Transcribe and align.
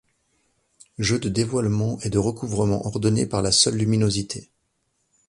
Jeu 0.97 1.19
de 1.19 1.29
dévoilement 1.29 1.99
et 1.99 2.09
de 2.09 2.17
recouvrement 2.17 2.87
ordonné 2.87 3.27
par 3.27 3.43
la 3.43 3.51
seule 3.51 3.77
luminosité. 3.77 4.49